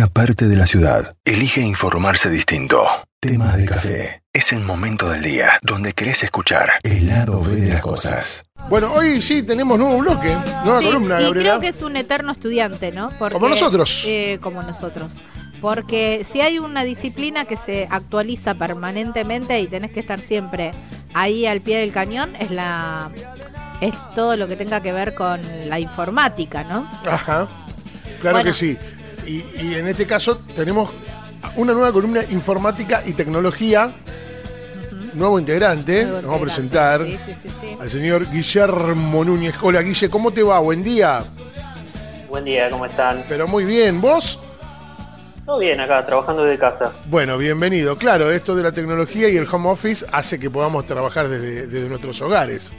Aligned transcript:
una 0.00 0.06
parte 0.08 0.48
de 0.48 0.56
la 0.56 0.66
ciudad 0.66 1.14
elige 1.26 1.60
informarse 1.60 2.30
distinto. 2.30 2.86
Temas 3.20 3.58
de 3.58 3.66
café. 3.66 4.22
Es 4.32 4.50
el 4.54 4.60
momento 4.60 5.10
del 5.10 5.20
día 5.22 5.58
donde 5.60 5.92
querés 5.92 6.22
escuchar 6.22 6.70
el 6.84 7.06
lado 7.08 7.42
B 7.42 7.56
de 7.56 7.68
las 7.74 7.82
cosas. 7.82 8.42
Bueno, 8.70 8.90
hoy 8.94 9.20
sí 9.20 9.42
tenemos 9.42 9.78
nuevo 9.78 9.98
bloque, 9.98 10.34
nueva 10.64 10.78
Sí, 10.78 10.86
columna, 10.86 11.20
y 11.20 11.24
Gabriela. 11.24 11.50
creo 11.50 11.60
que 11.60 11.68
es 11.68 11.82
un 11.82 11.96
eterno 11.98 12.32
estudiante, 12.32 12.92
¿no? 12.92 13.10
Porque- 13.18 13.34
Como 13.34 13.50
nosotros. 13.50 14.04
eh, 14.06 14.38
como 14.40 14.62
nosotros. 14.62 15.12
Porque 15.60 16.26
si 16.32 16.40
hay 16.40 16.58
una 16.58 16.82
disciplina 16.84 17.44
que 17.44 17.58
se 17.58 17.86
actualiza 17.90 18.54
permanentemente 18.54 19.60
y 19.60 19.66
tenés 19.66 19.92
que 19.92 20.00
estar 20.00 20.18
siempre 20.18 20.70
ahí 21.12 21.44
al 21.44 21.60
pie 21.60 21.78
del 21.78 21.92
cañón, 21.92 22.34
es 22.36 22.50
la 22.50 23.10
es 23.82 23.92
todo 24.14 24.38
lo 24.38 24.48
que 24.48 24.56
tenga 24.56 24.80
que 24.80 24.92
ver 24.94 25.14
con 25.14 25.42
la 25.68 25.78
informática, 25.78 26.64
¿no? 26.64 26.90
Ajá, 27.06 27.46
claro 28.22 28.36
Bueno. 28.38 28.44
que 28.44 28.54
sí. 28.54 28.78
Y, 29.30 29.44
y 29.62 29.74
en 29.76 29.86
este 29.86 30.08
caso 30.08 30.38
tenemos 30.56 30.90
una 31.54 31.72
nueva 31.72 31.92
columna 31.92 32.20
informática 32.30 33.04
y 33.06 33.12
tecnología, 33.12 33.92
nuevo 35.14 35.38
integrante, 35.38 36.02
Nuevo 36.02 36.16
nos 36.16 36.24
vamos 36.24 36.38
a 36.40 36.44
presentar 36.46 37.06
Sí, 37.06 37.16
sí, 37.24 37.34
sí, 37.40 37.48
sí. 37.60 37.76
al 37.78 37.88
señor 37.88 38.28
Guillermo 38.28 39.24
Núñez. 39.24 39.54
Hola 39.62 39.82
Guille, 39.82 40.10
¿cómo 40.10 40.32
te 40.32 40.42
va? 40.42 40.58
Buen 40.58 40.82
día. 40.82 41.22
Buen 42.28 42.44
día, 42.44 42.68
¿cómo 42.70 42.86
están? 42.86 43.22
Pero 43.28 43.46
muy 43.46 43.64
bien, 43.64 44.00
¿vos? 44.00 44.40
Todo 45.46 45.60
bien 45.60 45.78
acá, 45.78 46.04
trabajando 46.04 46.42
desde 46.42 46.58
casa. 46.58 46.92
Bueno, 47.06 47.38
bienvenido. 47.38 47.94
Claro, 47.96 48.32
esto 48.32 48.56
de 48.56 48.64
la 48.64 48.72
tecnología 48.72 49.28
y 49.28 49.36
el 49.36 49.46
home 49.48 49.68
office 49.68 50.04
hace 50.10 50.40
que 50.40 50.50
podamos 50.50 50.86
trabajar 50.86 51.28
desde, 51.28 51.68
desde 51.68 51.88
nuestros 51.88 52.20
hogares. 52.20 52.72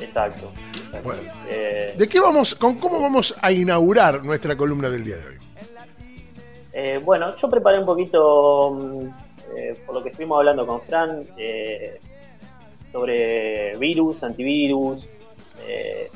Exacto. 0.00 0.52
exacto. 0.76 1.08
Bueno. 1.08 1.22
Eh, 1.48 1.94
¿De 1.96 2.08
qué 2.08 2.18
vamos, 2.18 2.56
con 2.56 2.80
cómo 2.80 3.00
vamos 3.00 3.32
a 3.40 3.52
inaugurar 3.52 4.24
nuestra 4.24 4.56
columna 4.56 4.88
del 4.88 5.04
día 5.04 5.16
de 5.18 5.26
hoy? 5.26 5.42
Eh, 6.72 7.00
bueno, 7.04 7.36
yo 7.36 7.48
preparé 7.50 7.78
un 7.78 7.86
poquito, 7.86 8.70
mm, 8.72 9.06
eh, 9.56 9.76
por 9.84 9.94
lo 9.96 10.02
que 10.02 10.08
estuvimos 10.10 10.38
hablando 10.38 10.66
con 10.66 10.80
Fran, 10.82 11.24
eh, 11.38 11.98
sobre 12.92 13.76
virus, 13.76 14.22
antivirus. 14.22 15.06
eh, 15.66 16.08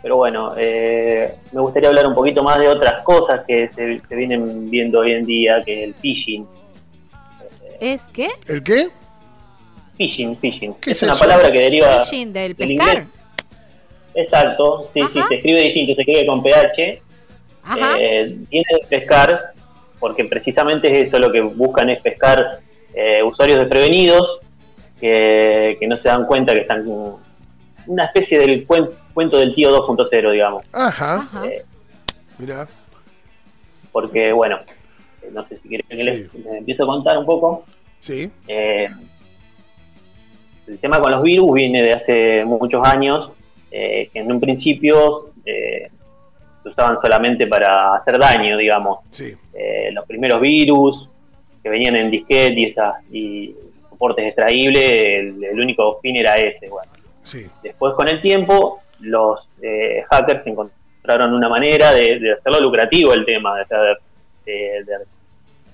pero 0.00 0.16
bueno, 0.16 0.52
eh, 0.56 1.34
me 1.52 1.60
gustaría 1.60 1.88
hablar 1.88 2.06
un 2.06 2.14
poquito 2.14 2.40
más 2.44 2.58
de 2.60 2.68
otras 2.68 3.02
cosas 3.02 3.44
que 3.46 3.68
se, 3.72 3.98
se 3.98 4.14
vienen 4.14 4.70
viendo 4.70 5.00
hoy 5.00 5.12
en 5.12 5.24
día, 5.24 5.60
que 5.64 5.78
es 5.80 5.84
el 5.86 5.94
phishing. 5.94 6.46
¿Es 7.80 8.04
qué? 8.12 8.28
¿El 8.46 8.62
qué? 8.62 8.90
Phishing, 9.96 10.36
phishing. 10.36 10.74
¿Qué 10.74 10.92
es 10.92 10.98
es 10.98 11.02
una 11.02 11.12
eso? 11.12 11.20
palabra 11.20 11.50
que 11.50 11.60
deriva 11.60 12.04
Phishing 12.04 12.32
del 12.32 12.54
del 12.54 12.68
pescar. 12.68 12.96
inglés. 12.98 13.08
Exacto, 14.14 14.88
sí, 14.94 15.00
sí, 15.12 15.20
se 15.28 15.34
escribe 15.34 15.60
distinto, 15.62 15.94
se 15.96 16.02
escribe 16.02 16.26
con 16.26 16.42
PH. 16.44 17.02
Ajá. 17.64 17.96
Eh, 18.00 18.36
viene 18.50 18.66
de 18.80 18.86
pescar, 18.88 19.52
porque 19.98 20.24
precisamente 20.24 20.88
es 20.88 21.08
eso 21.08 21.18
lo 21.18 21.30
que 21.32 21.40
buscan 21.40 21.90
es 21.90 22.00
pescar 22.00 22.60
eh, 22.94 23.22
usuarios 23.22 23.58
desprevenidos 23.60 24.40
que, 25.00 25.76
que 25.78 25.86
no 25.86 25.96
se 25.96 26.08
dan 26.08 26.26
cuenta 26.26 26.52
que 26.54 26.60
están 26.60 26.84
una 27.86 28.04
especie 28.04 28.38
del 28.38 28.66
cuen- 28.66 28.90
cuento 29.14 29.38
del 29.38 29.54
tío 29.54 29.70
2.0, 29.86 30.32
digamos. 30.32 30.64
Ajá, 30.72 31.16
Ajá. 31.16 31.46
eh, 31.46 31.64
mira. 32.38 32.68
Porque, 33.92 34.32
bueno, 34.32 34.58
no 35.32 35.46
sé 35.48 35.58
si 35.58 35.68
quieren 35.68 35.86
que 35.88 35.96
Sí. 35.96 36.04
les, 36.04 36.34
les 36.34 36.54
empiezo 36.58 36.84
a 36.84 36.86
contar 36.86 37.16
un 37.18 37.24
poco. 37.26 37.64
Sí. 38.00 38.30
Eh, 38.46 38.88
el 40.66 40.78
tema 40.78 41.00
con 41.00 41.10
los 41.10 41.22
virus 41.22 41.54
viene 41.54 41.82
de 41.82 41.92
hace 41.94 42.44
muchos 42.44 42.86
años, 42.86 43.30
eh, 43.70 44.10
que 44.12 44.18
en 44.20 44.30
un 44.30 44.40
principio 44.40 45.30
eh, 45.46 45.90
se 46.62 46.68
usaban 46.68 46.96
solamente 47.00 47.46
para 47.46 47.94
hacer 47.96 48.18
daño, 48.18 48.56
digamos. 48.56 49.00
Sí. 49.10 49.34
eh, 49.54 49.90
los 49.92 50.04
primeros 50.06 50.40
virus 50.40 51.08
que 51.62 51.68
venían 51.68 51.96
en 51.96 52.10
disquete 52.10 52.60
y, 52.60 52.64
esas, 52.66 52.94
y 53.10 53.54
soportes 53.90 54.26
extraíbles, 54.26 54.84
el, 54.84 55.42
el 55.44 55.60
único 55.60 55.98
fin 56.00 56.16
era 56.16 56.36
ese. 56.36 56.68
Bueno, 56.68 56.90
Sí. 57.22 57.46
después 57.62 57.94
con 57.94 58.08
el 58.08 58.20
tiempo, 58.20 58.80
los 59.00 59.40
eh, 59.60 60.04
hackers 60.10 60.46
encontraron 60.46 61.34
una 61.34 61.48
manera 61.48 61.92
de, 61.92 62.18
de 62.18 62.32
hacerlo 62.32 62.60
lucrativo 62.60 63.12
el 63.12 63.24
tema, 63.24 63.56
de, 63.56 63.62
hacer- 63.62 63.98
de- 64.46 64.84
de 64.84 64.94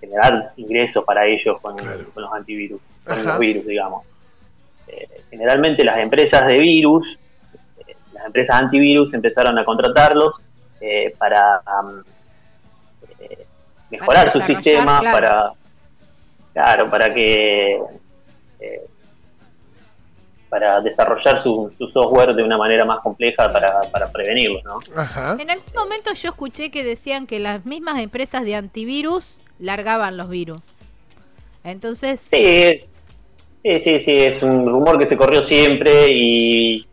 generar 0.01 0.53
ingresos 0.57 1.05
para 1.05 1.27
ellos 1.27 1.61
con, 1.61 1.77
Claro. 1.77 2.05
con 2.13 2.23
los 2.25 2.33
antivirus, 2.33 2.81
con 3.05 3.13
Ajá. 3.19 3.23
los 3.23 3.39
virus, 3.39 3.67
digamos. 3.67 4.05
Eh, 4.89 5.07
generalmente 5.31 5.85
las 5.85 5.99
empresas 5.99 6.47
de 6.47 6.59
virus, 6.59 7.07
eh, 7.87 7.95
las 8.13 8.27
empresas 8.27 8.57
antivirus 8.63 9.13
empezaron 9.15 9.59
a 9.59 9.65
contratarlos 9.65 10.35
eh, 10.87 11.15
para 11.17 11.63
am, 11.65 12.05
eh, 13.19 13.47
mejorar 13.91 14.31
sistemas, 14.31 15.01
claro. 15.01 15.17
para 15.17 15.53
claro, 16.53 16.91
para 16.91 17.15
que 17.15 17.81
eh, 18.61 18.87
para 20.51 20.83
desarrollar 20.83 21.43
su, 21.43 21.73
su 21.79 21.89
software 21.89 22.35
de 22.35 22.43
una 22.43 22.59
manera 22.59 22.85
más 22.85 23.01
compleja 23.01 23.51
para, 23.51 23.81
para 23.91 24.13
prevenirlos, 24.13 24.63
¿no? 24.63 24.79
Ajá. 24.95 25.37
En 25.41 25.51
algún 25.51 25.73
momento 25.75 26.13
yo 26.13 26.29
escuché 26.29 26.71
que 26.71 26.85
decían 26.85 27.27
que 27.27 27.39
las 27.39 27.65
mismas 27.65 27.99
empresas 28.01 28.45
de 28.45 28.55
antivirus 28.55 29.39
largaban 29.59 30.19
los 30.19 30.29
virus. 30.29 30.61
Entonces, 31.65 32.21
Sí, 32.21 32.83
sí, 33.63 33.81
sí, 33.81 34.01
sí, 34.01 34.17
es 34.19 34.43
un 34.43 34.67
rumor 34.67 34.99
que 34.99 35.07
se 35.07 35.17
corrió 35.17 35.43
siempre 35.43 36.09
y, 36.11 36.87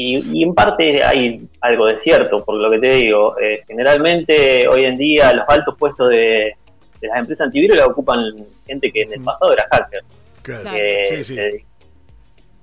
y, 0.00 0.38
y 0.40 0.42
en 0.44 0.54
parte 0.54 1.02
hay 1.02 1.46
algo 1.60 1.86
de 1.86 1.98
cierto, 1.98 2.44
por 2.44 2.54
lo 2.56 2.70
que 2.70 2.78
te 2.78 2.92
digo. 2.94 3.38
Eh, 3.38 3.62
generalmente 3.66 4.66
hoy 4.68 4.84
en 4.84 4.96
día 4.96 5.32
los 5.32 5.48
altos 5.48 5.74
puestos 5.78 6.10
de, 6.10 6.54
de 7.00 7.08
las 7.08 7.18
empresas 7.18 7.46
antivirus 7.46 7.76
la 7.76 7.86
ocupan 7.86 8.20
gente 8.66 8.90
que 8.92 9.02
en 9.02 9.12
el 9.14 9.22
pasado 9.22 9.52
era 9.52 9.66
hacker. 9.70 10.02
Claro. 10.42 10.70
Eh, 10.74 11.04
Sí, 11.08 11.24
sí. 11.24 11.38
eh, 11.38 11.64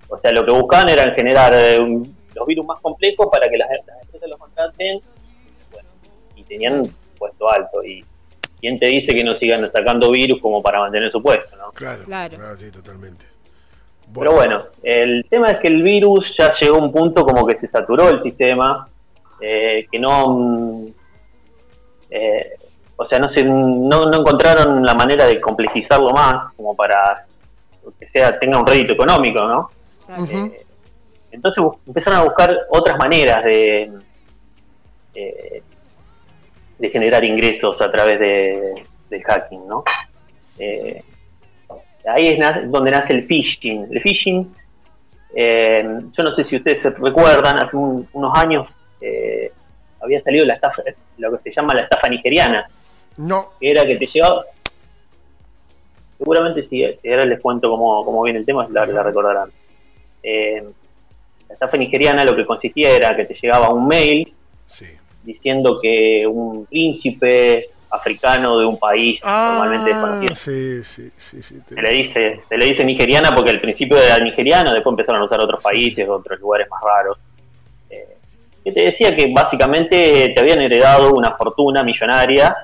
o 0.08 0.18
sea, 0.18 0.32
lo 0.32 0.46
que 0.46 0.52
buscaban 0.52 0.90
era 0.90 1.12
generar 1.14 1.54
eh, 1.54 1.80
un- 1.80 2.16
los 2.36 2.46
virus 2.48 2.66
más 2.66 2.80
complejos 2.82 3.28
para 3.32 3.48
que 3.50 3.58
las, 3.58 3.70
las 3.88 4.02
empresas 4.04 4.30
los 4.30 4.40
contraten 4.40 5.00
bueno, 5.72 5.90
y 6.36 6.44
tenían 6.44 6.88
puesto 7.18 7.50
alto. 7.50 7.84
Y 7.84 8.04
quién 8.60 8.78
te 8.78 8.88
dice 8.88 9.14
que 9.14 9.24
no 9.24 9.34
sigan 9.34 9.70
sacando 9.72 10.12
virus 10.12 10.40
como 10.42 10.62
para 10.62 10.80
mantener 10.80 11.12
su 11.12 11.22
puesto, 11.24 11.56
¿no? 11.56 11.72
Claro. 11.72 12.04
Claro. 12.06 12.38
Ah, 12.42 12.54
sí, 12.58 12.70
totalmente. 12.72 13.26
Pero 14.14 14.34
bueno, 14.34 14.62
el 14.82 15.26
tema 15.30 15.52
es 15.52 15.60
que 15.60 15.68
el 15.68 15.84
virus 15.84 16.36
ya 16.38 16.54
llegó 16.54 16.78
a 16.78 16.80
un 16.80 16.92
punto 16.92 17.26
como 17.26 17.46
que 17.46 17.58
se 17.58 17.68
saturó 17.68 18.10
el 18.10 18.24
sistema, 18.24 18.88
eh, 19.42 19.88
que 19.92 20.00
no, 20.00 20.30
mm, 20.30 20.88
eh, 22.12 22.52
o 22.96 23.06
sea, 23.08 23.20
no, 23.20 23.30
se, 23.30 23.44
no, 23.44 24.06
no 24.06 24.20
encontraron 24.20 24.86
la 24.86 24.94
manera 24.94 25.26
de 25.26 25.42
complejizarlo 25.42 26.12
más, 26.12 26.54
como 26.54 26.76
para 26.76 27.26
que 28.00 28.08
sea 28.08 28.40
tenga 28.40 28.58
un 28.58 28.66
rédito 28.66 28.94
económico, 28.94 29.40
¿no? 29.42 29.70
Eh, 30.30 30.66
entonces 31.32 31.64
empezaron 31.86 32.20
a 32.20 32.24
buscar 32.24 32.56
otras 32.70 32.98
maneras 32.98 33.44
de, 33.44 33.92
eh, 35.14 35.64
de 36.78 36.90
generar 36.90 37.24
ingresos 37.24 37.82
a 37.82 37.92
través 37.92 38.20
de, 38.20 38.86
del 39.10 39.24
hacking, 39.24 39.68
¿no? 39.68 39.84
Eh, 40.58 41.04
ahí 42.08 42.28
es 42.28 42.72
donde 42.72 42.92
nace 42.92 43.14
el 43.14 43.24
phishing. 43.24 43.88
El 43.92 44.02
phishing, 44.02 44.54
eh, 45.36 45.84
yo 46.12 46.24
no 46.24 46.32
sé 46.32 46.44
si 46.44 46.56
ustedes 46.58 46.82
se 46.82 46.90
recuerdan, 46.92 47.60
hace 47.60 47.76
un- 47.76 48.08
unos 48.14 48.38
años 48.38 48.68
eh, 49.02 49.52
había 50.02 50.22
salido 50.22 50.46
la 50.46 50.56
estafa, 50.56 50.82
lo 51.18 51.32
que 51.38 51.50
se 51.50 51.56
llama 51.56 51.74
la 51.74 51.82
estafa 51.82 52.08
nigeriana, 52.10 52.68
No. 53.18 53.52
que 53.60 53.72
era 53.72 53.86
que 53.86 53.96
te 53.96 54.08
llegaba... 54.08 54.44
Seguramente 56.18 56.64
si, 56.64 56.82
si 57.02 57.10
ahora 57.10 57.26
les 57.26 57.42
cuento 57.42 57.70
cómo, 57.70 58.06
cómo 58.06 58.24
viene 58.24 58.40
el 58.40 58.46
tema, 58.46 58.68
la, 58.72 58.86
la 58.86 59.04
recordarán. 59.04 59.50
Eh, 60.24 60.64
la 61.48 61.54
estafa 61.54 61.76
nigeriana 61.78 62.24
lo 62.24 62.36
que 62.36 62.46
consistía 62.46 62.90
era 62.96 63.16
que 63.16 63.26
te 63.26 63.34
llegaba 63.36 63.70
un 63.74 63.88
mail 63.88 64.34
Sí. 64.66 64.86
diciendo 65.24 65.80
que 65.82 66.26
un 66.26 66.66
príncipe 66.66 67.68
africano 67.96 68.58
de 68.60 68.66
un 68.66 68.78
país 68.78 69.20
normalmente 69.24 69.92
Ah, 69.92 69.94
desconocido. 69.94 70.36
sí, 70.36 70.84
sí, 70.84 71.12
sí, 71.18 71.42
sí. 71.42 71.60
te- 71.68 71.76
se 71.76 71.82
le 71.82 71.92
dice 71.92 72.42
se 72.48 72.58
le 72.58 72.66
dice 72.66 72.84
nigeriana 72.86 73.34
porque 73.36 73.52
al 73.52 73.60
principio 73.62 73.98
era 73.98 74.20
nigeriana 74.20 74.74
después 74.74 74.94
empezaron 74.94 75.22
a 75.22 75.26
usar 75.26 75.40
otros 75.40 75.62
países 75.64 76.08
otros 76.08 76.40
lugares 76.40 76.68
más 76.70 76.82
raros. 76.84 77.18
Eh, 77.90 78.18
que 78.64 78.72
te 78.72 78.82
decía 78.86 79.16
que 79.16 79.32
básicamente 79.34 80.32
te 80.34 80.40
habían 80.40 80.62
heredado 80.62 81.14
una 81.14 81.32
fortuna 81.36 81.84
millonaria 81.84 82.56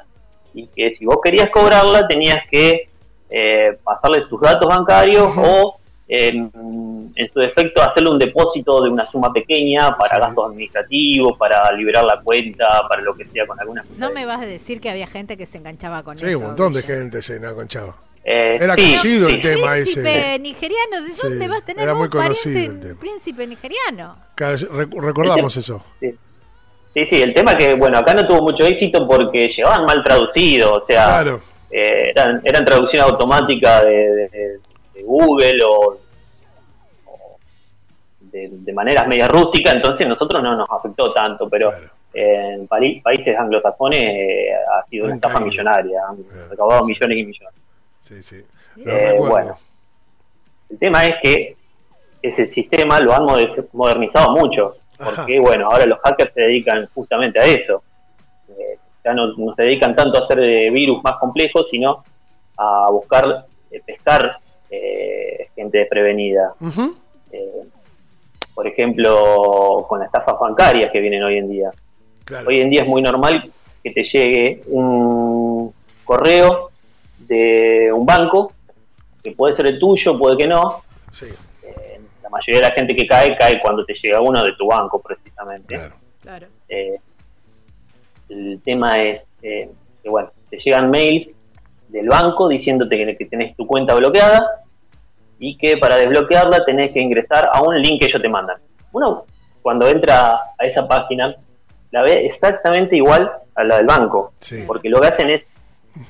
y 0.53 0.67
que 0.67 0.93
si 0.93 1.05
vos 1.05 1.17
querías 1.23 1.49
cobrarla 1.49 2.07
tenías 2.07 2.39
que 2.49 2.89
eh, 3.29 3.77
pasarle 3.83 4.21
tus 4.21 4.41
datos 4.41 4.67
bancarios 4.67 5.31
o 5.37 5.77
en, 6.13 6.51
en 7.15 7.31
su 7.33 7.39
defecto 7.39 7.81
hacerle 7.81 8.09
un 8.09 8.19
depósito 8.19 8.81
de 8.83 8.89
una 8.89 9.09
suma 9.09 9.31
pequeña 9.31 9.95
para 9.97 10.15
Sí. 10.15 10.21
gastos 10.21 10.45
administrativos, 10.51 11.37
para 11.37 11.71
liberar 11.71 12.03
la 12.03 12.19
cuenta, 12.21 12.85
para 12.89 13.01
lo 13.01 13.15
que 13.15 13.25
sea 13.29 13.47
con 13.47 13.57
alguna 13.57 13.85
No 13.97 14.11
me 14.11 14.25
vas 14.25 14.41
a 14.41 14.45
decir 14.45 14.81
que 14.81 14.89
había 14.89 15.07
gente 15.07 15.37
que 15.37 15.45
se 15.45 15.57
enganchaba 15.57 16.03
con 16.03 16.17
Sí, 16.17 16.25
eso. 16.25 16.39
un 16.39 16.45
montón 16.47 16.73
de 16.73 16.81
gente 16.83 17.21
se 17.21 17.37
enganchaba. 17.37 17.95
Eh, 18.25 18.57
Era 18.61 18.75
sí, 18.75 18.81
conocido 18.91 19.29
sí. 19.29 19.35
el 19.35 19.41
tema 19.41 19.71
Príncipe 19.71 20.29
ese. 20.33 20.39
nigeriano, 20.39 21.01
¿de 21.01 21.13
Sí, 21.13 21.21
dónde 21.23 21.47
vas 21.47 21.61
a 21.61 21.65
tener 21.65 21.83
era 21.83 21.95
muy 21.95 22.09
conocido 22.09 22.53
pariente 22.55 22.73
el 22.75 22.79
tema. 22.89 22.99
príncipe 22.99 23.47
nigeriano? 23.47 24.15
Recordamos 24.37 25.55
eso. 25.57 25.83
Sí. 25.99 26.13
Sí, 26.93 27.05
sí, 27.05 27.21
el 27.21 27.33
tema 27.33 27.51
es 27.53 27.57
que, 27.57 27.73
bueno, 27.75 27.97
acá 27.99 28.13
no 28.13 28.27
tuvo 28.27 28.41
mucho 28.41 28.65
éxito 28.65 29.07
porque 29.07 29.47
llevaban 29.47 29.85
mal 29.85 30.03
traducido, 30.03 30.73
o 30.73 30.85
sea, 30.85 31.05
Claro. 31.05 31.41
eh, 31.71 32.11
eran, 32.13 32.41
eran 32.43 32.65
traducción 32.65 33.03
automática 33.03 33.81
de, 33.85 33.91
de- 33.91 34.59
de 34.93 35.03
Google 35.03 35.57
o 35.65 35.97
de, 38.31 38.47
de 38.49 38.73
maneras 38.73 39.07
media 39.07 39.27
rústicas, 39.27 39.75
entonces 39.75 40.07
nosotros 40.07 40.41
no 40.41 40.55
nos 40.55 40.69
afectó 40.69 41.11
tanto, 41.11 41.49
pero 41.49 41.69
Claro. 41.69 41.85
eh, 42.13 42.49
en 42.59 42.67
países 42.67 43.37
anglosajones 43.37 44.01
eh, 44.01 44.49
ha 44.53 44.85
sido 44.87 45.05
una 45.05 45.15
estafa 45.15 45.39
millonaria, 45.39 46.01
han 46.09 46.17
Claro. 46.23 46.49
recaudado 46.49 46.85
millones 46.85 47.17
y 47.17 47.23
millones. 47.25 47.55
Sí, 47.99 48.23
sí. 48.23 48.43
Eh, 48.85 49.15
bueno. 49.17 49.57
El 50.69 50.77
tema 50.79 51.05
es 51.05 51.15
que 51.21 51.55
ese 52.21 52.45
sistema 52.45 52.99
lo 52.99 53.13
han 53.13 53.23
moder- 53.23 53.67
modernizado 53.73 54.31
mucho, 54.35 54.77
porque 54.97 55.33
Ajá. 55.37 55.41
bueno, 55.41 55.69
ahora 55.69 55.85
los 55.85 55.99
hackers 55.99 56.33
se 56.33 56.41
dedican 56.41 56.87
justamente 56.93 57.39
a 57.39 57.45
eso. 57.45 57.83
Eh, 58.49 58.77
ya 59.03 59.13
no, 59.13 59.27
no 59.35 59.53
se 59.55 59.63
dedican 59.63 59.95
tanto 59.95 60.17
a 60.17 60.21
hacer 60.21 60.39
eh, 60.43 60.69
virus 60.69 61.03
más 61.03 61.17
complejos, 61.17 61.67
sino 61.71 62.03
a 62.57 62.89
buscar 62.91 63.45
eh, 63.71 63.81
pescar 63.85 64.37
eh, 64.69 65.49
gente 65.55 65.79
desprevenida. 65.79 66.53
Eh, 67.31 67.63
por 68.61 68.67
ejemplo, 68.67 69.83
con 69.89 69.97
las 69.97 70.05
estafas 70.05 70.35
bancarias 70.39 70.91
que 70.91 71.01
vienen 71.01 71.23
hoy 71.23 71.39
en 71.39 71.49
día. 71.49 71.71
Claro. 72.23 72.47
Hoy 72.47 72.61
en 72.61 72.69
día 72.69 72.83
es 72.83 72.87
muy 72.87 73.01
normal 73.01 73.51
que 73.83 73.89
te 73.89 74.03
llegue 74.03 74.61
un 74.67 75.73
correo 76.05 76.69
de 77.17 77.91
un 77.91 78.05
banco, 78.05 78.53
que 79.23 79.31
puede 79.31 79.55
ser 79.55 79.65
el 79.65 79.79
tuyo, 79.79 80.15
puede 80.15 80.37
que 80.37 80.45
no. 80.45 80.83
Sí, 81.11 81.25
Eh, 81.63 81.99
la 82.21 82.29
mayoría 82.29 82.61
de 82.61 82.67
la 82.69 82.75
gente 82.75 82.95
que 82.95 83.07
cae, 83.07 83.35
cae 83.35 83.59
cuando 83.59 83.83
te 83.83 83.95
llega 83.95 84.21
uno 84.21 84.43
de 84.43 84.51
tu 84.55 84.67
banco, 84.67 85.01
precisamente. 85.01 85.73
claro. 85.73 85.95
Claro. 86.21 86.47
Eh, 86.69 86.99
el 88.29 88.61
tema 88.63 89.01
es 89.01 89.27
eh, 89.41 89.71
que, 90.03 90.07
bueno, 90.09 90.29
te 90.51 90.59
llegan 90.59 90.91
mails 90.91 91.31
del 91.87 92.07
banco 92.07 92.47
diciéndote 92.47 92.95
que, 92.95 93.17
que 93.17 93.25
tenés 93.25 93.55
tu 93.57 93.65
cuenta 93.65 93.95
bloqueada 93.95 94.45
y 95.43 95.57
que 95.57 95.75
para 95.77 95.97
desbloquearla 95.97 96.63
tenés 96.63 96.91
que 96.91 97.01
ingresar 97.01 97.49
a 97.51 97.61
un 97.63 97.75
link 97.81 97.99
que 97.99 98.05
ellos 98.07 98.21
te 98.21 98.29
mandan. 98.29 98.57
Uno, 98.93 99.25
cuando 99.61 99.87
entra 99.87 100.35
a 100.57 100.65
esa 100.65 100.87
página, 100.87 101.35
la 101.89 102.03
ve 102.03 102.25
exactamente 102.27 102.95
igual 102.95 103.29
a 103.55 103.63
la 103.63 103.77
del 103.77 103.87
banco, 103.87 104.33
Sí. 104.39 104.63
porque 104.67 104.87
lo 104.87 105.01
que 105.01 105.07
hacen 105.07 105.29
es 105.31 105.47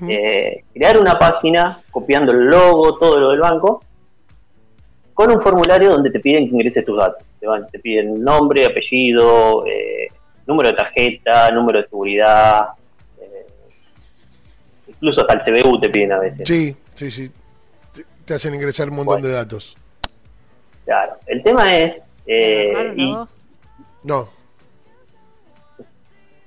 eh, 0.07 0.63
crear 0.73 0.99
una 0.99 1.17
página 1.17 1.81
copiando 1.89 2.33
el 2.33 2.45
logo, 2.45 2.97
todo 2.99 3.19
lo 3.19 3.29
del 3.31 3.39
banco, 3.39 3.83
con 5.13 5.31
un 5.31 5.41
formulario 5.41 5.91
donde 5.91 6.11
te 6.11 6.19
piden 6.19 6.47
que 6.49 6.53
ingreses 6.55 6.83
tus 6.85 6.97
datos. 6.97 7.23
Te, 7.39 7.47
van- 7.47 7.67
te 7.67 7.79
piden 7.79 8.21
nombre, 8.23 8.65
apellido, 8.65 9.65
eh, 9.65 10.07
número 10.45 10.69
de 10.69 10.75
tarjeta, 10.75 11.49
número 11.51 11.81
de 11.81 11.87
seguridad, 11.87 12.65
eh, 13.19 13.47
incluso 14.87 15.21
hasta 15.21 15.33
el 15.33 15.63
CBU 15.63 15.79
te 15.79 15.89
piden 15.89 16.11
a 16.13 16.19
veces. 16.19 16.47
Sí, 16.47 16.75
sí, 16.93 17.09
sí. 17.09 17.31
Te, 18.31 18.35
hacen 18.35 18.55
ingresar 18.55 18.89
un 18.89 18.95
montón 18.95 19.15
Bueno. 19.21 19.27
de 19.27 19.33
datos. 19.33 19.75
Claro. 20.85 21.17
El 21.25 21.43
tema 21.43 21.77
es, 21.77 21.95
eh, 22.25 22.71
¿Agarraron 22.71 22.99
a 22.99 23.03
y? 23.03 23.17
No, 24.07 24.29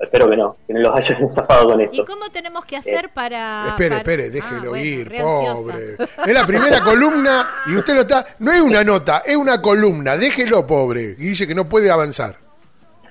espero 0.01 0.29
que 0.31 0.37
no, 0.37 0.57
que 0.67 0.73
no 0.73 0.81
los 0.81 0.97
hayan 0.97 1.23
estafado 1.29 1.69
con 1.69 1.81
¿Y 1.81 1.85
esto. 1.85 2.05
cómo 2.07 2.31
tenemos 2.31 2.65
que 2.65 2.77
hacer 2.79 3.11
para...? 3.11 3.67
espere, 3.69 3.89
para- 3.91 3.99
espere, 4.01 4.25
Ah, 4.27 4.31
déjelo 4.31 4.71
bueno, 4.71 4.85
ir, 4.85 5.13
pobre. 5.21 5.97
Es 6.27 6.35
la 6.35 6.47
primera 6.47 6.81
columna 6.83 7.49
y 7.67 7.77
usted 7.77 7.95
lo 7.95 8.01
está. 8.01 8.25
No 8.39 8.51
es 8.53 8.61
una 8.61 8.83
nota, 8.83 9.23
es 9.25 9.37
una 9.37 9.61
columna. 9.61 10.17
Déjelo, 10.17 10.67
pobre. 10.67 11.03
Y 11.19 11.29
dice 11.29 11.47
que 11.47 11.55
no 11.55 11.69
puede 11.69 11.91
avanzar. 11.91 12.37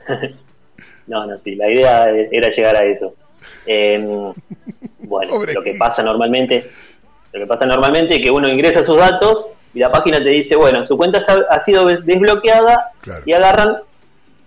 No, 1.06 1.26
no, 1.28 1.38
sí, 1.44 1.56
la 1.56 1.69
idea 1.69 2.06
era 2.31 2.50
llegar 2.50 2.78
a 2.78 2.84
eso. 2.86 3.14
Eh, 3.66 4.00
bueno, 5.00 5.34
Pobre. 5.34 5.54
lo 5.54 5.62
que 5.62 5.74
pasa 5.78 6.02
normalmente, 6.02 6.66
lo 7.33 7.39
que 7.39 7.47
pasa 7.47 7.65
normalmente 7.65 8.15
es 8.15 8.21
que 8.24 8.31
uno 8.31 8.47
ingresa 8.47 8.85
sus 8.85 8.97
datos 8.97 9.47
y 9.74 9.80
la 9.80 9.91
página 9.91 10.18
te 10.19 10.30
dice, 10.30 10.56
bueno, 10.56 10.85
su 10.85 10.95
cuenta 10.95 11.21
ha, 11.50 11.62
sido 11.63 11.85
des- 11.85 12.06
desbloqueada 12.06 12.91
Claro. 13.01 13.24
y 13.25 13.33
agarran 13.33 13.77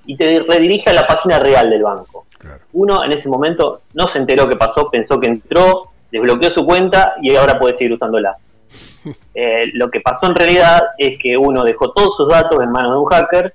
y 0.07 0.17
te 0.17 0.39
redirige 0.41 0.89
a 0.91 0.93
la 0.93 1.07
página 1.07 1.39
real 1.41 1.69
del 1.69 1.83
banco. 1.83 2.25
Claro. 2.39 2.61
Uno 2.75 3.05
en 3.05 3.13
ese 3.13 3.29
momento 3.29 3.81
no 3.95 4.07
se 4.09 4.19
enteró 4.19 4.49
qué 4.49 4.55
pasó, 4.57 4.89
pensó 4.89 5.19
que 5.19 5.27
entró, 5.27 5.91
desbloqueó 6.13 6.51
su 6.55 6.65
cuenta 6.65 7.15
y 7.21 7.35
ahora 7.35 7.59
puede 7.59 7.77
seguir 7.77 7.93
usándola. 7.95 8.37
Eh, 9.35 9.71
lo 9.75 9.89
que 9.91 10.01
pasó 10.01 10.27
en 10.27 10.35
realidad 10.35 10.83
es 10.99 11.17
que 11.23 11.37
uno 11.37 11.63
dejó 11.63 11.93
todos 11.93 12.17
sus 12.17 12.29
datos 12.29 12.61
en 12.61 12.73
manos 12.73 12.93
de 12.93 12.99
un 12.99 13.05
hacker 13.05 13.55